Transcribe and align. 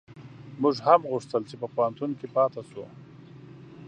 موږ 0.61 0.75
هم 0.87 1.01
غوښتل 1.11 1.41
چي 1.49 1.55
په 1.61 1.67
پوهنتون 1.75 2.11
کي 2.19 2.27
پاته 2.35 2.61
شو 2.69 2.83